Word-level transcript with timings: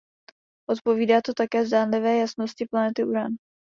Odpovídá 0.69 1.21
to 1.21 1.33
také 1.33 1.65
zdánlivé 1.65 2.17
jasnosti 2.17 2.65
planety 2.69 3.03
Uran. 3.03 3.31